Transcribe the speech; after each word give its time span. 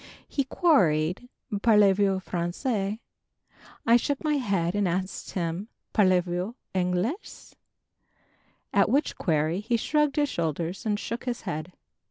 He 0.27 0.45
queried 0.45 1.29
"Parlez 1.61 1.95
vous 1.95 2.19
Français?" 2.19 2.97
I 3.85 3.97
shook 3.97 4.23
my 4.23 4.37
head 4.37 4.73
and 4.73 4.87
asked 4.87 5.33
him 5.33 5.67
"Parlez 5.93 6.23
vous 6.23 6.55
Anglaise?" 6.73 7.55
at 8.73 8.89
which 8.89 9.15
query 9.19 9.59
he 9.59 9.77
shrugged 9.77 10.15
his 10.15 10.27
shoulders 10.27 10.87
and 10.87 10.99
shook 10.99 11.25
his 11.25 11.41
head! 11.41 11.73